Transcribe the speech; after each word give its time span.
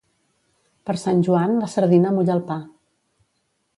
Per 0.89 0.95
Sant 1.01 1.21
Joan 1.29 1.53
la 1.65 1.69
sardina 1.73 2.17
mulla 2.17 2.39
el 2.39 2.43
pa. 2.49 2.59